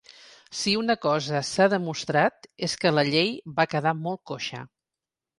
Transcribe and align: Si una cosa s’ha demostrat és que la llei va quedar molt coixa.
Si 0.59 0.71
una 0.77 0.93
cosa 1.01 1.41
s’ha 1.49 1.67
demostrat 1.73 2.47
és 2.67 2.73
que 2.85 2.93
la 2.99 3.03
llei 3.09 3.29
va 3.59 3.67
quedar 3.75 3.93
molt 3.99 4.21
coixa. 4.33 4.63